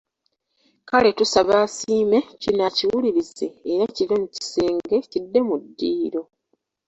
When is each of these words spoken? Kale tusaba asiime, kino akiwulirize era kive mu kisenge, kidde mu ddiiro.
Kale 0.89 1.09
tusaba 1.19 1.53
asiime, 1.65 2.19
kino 2.41 2.61
akiwulirize 2.69 3.45
era 3.71 3.85
kive 3.95 4.15
mu 4.21 4.27
kisenge, 4.35 4.97
kidde 5.11 5.39
mu 5.47 5.55
ddiiro. 5.63 6.21